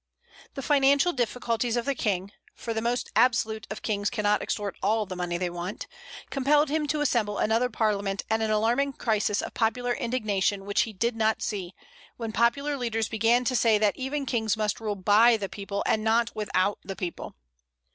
[0.55, 5.05] The financial difficulties of the King for the most absolute of kings cannot extort all
[5.05, 5.85] the money they want
[6.31, 10.93] compelled him to assemble another Parliament at an alarming crisis of popular indignation which he
[10.93, 11.75] did not see,
[12.17, 16.03] when popular leaders began to say that even kings must rule by the people and
[16.03, 17.35] not without the people.